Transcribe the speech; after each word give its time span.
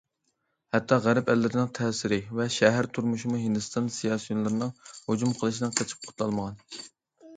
ھەتتا 0.75 0.95
غەرب 1.03 1.27
ئەللىرىنىڭ 1.33 1.67
تەسىرى 1.79 2.17
ۋە 2.39 2.47
شەھەر 2.57 2.89
تۇرمۇشىمۇ 2.97 3.43
ھىندىستان 3.43 3.93
سىياسىيونلىرىنىڭ« 3.99 4.75
ھۇجۇم» 4.91 5.37
قىلىشىدىن 5.43 5.77
قېچىپ 5.81 6.09
قۇتۇلالمىغان. 6.09 6.61